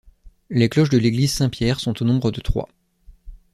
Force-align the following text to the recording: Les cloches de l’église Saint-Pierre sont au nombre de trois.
Les 0.49 0.67
cloches 0.67 0.89
de 0.89 0.97
l’église 0.97 1.31
Saint-Pierre 1.31 1.79
sont 1.79 2.01
au 2.01 2.05
nombre 2.05 2.31
de 2.31 2.41
trois. 2.41 2.67